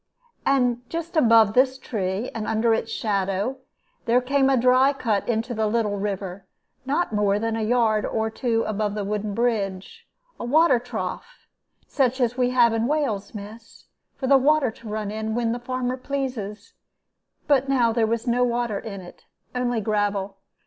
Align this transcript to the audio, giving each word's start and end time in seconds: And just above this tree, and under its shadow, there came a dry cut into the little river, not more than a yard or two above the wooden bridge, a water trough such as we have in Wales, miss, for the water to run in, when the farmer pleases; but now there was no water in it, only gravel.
And 0.47 0.81
just 0.89 1.15
above 1.15 1.53
this 1.53 1.77
tree, 1.77 2.31
and 2.33 2.47
under 2.47 2.73
its 2.73 2.91
shadow, 2.91 3.57
there 4.05 4.19
came 4.19 4.49
a 4.49 4.57
dry 4.57 4.93
cut 4.93 5.29
into 5.29 5.53
the 5.53 5.67
little 5.67 5.97
river, 5.99 6.47
not 6.87 7.13
more 7.13 7.37
than 7.37 7.55
a 7.55 7.61
yard 7.61 8.03
or 8.03 8.31
two 8.31 8.63
above 8.65 8.95
the 8.95 9.03
wooden 9.03 9.35
bridge, 9.35 10.07
a 10.39 10.43
water 10.43 10.79
trough 10.79 11.45
such 11.85 12.19
as 12.19 12.35
we 12.35 12.49
have 12.49 12.73
in 12.73 12.87
Wales, 12.87 13.35
miss, 13.35 13.85
for 14.15 14.25
the 14.25 14.39
water 14.39 14.71
to 14.71 14.89
run 14.89 15.11
in, 15.11 15.35
when 15.35 15.51
the 15.51 15.59
farmer 15.59 15.97
pleases; 15.97 16.73
but 17.45 17.69
now 17.69 17.93
there 17.93 18.07
was 18.07 18.25
no 18.25 18.43
water 18.43 18.79
in 18.79 19.01
it, 19.01 19.25
only 19.53 19.79
gravel. 19.79 20.37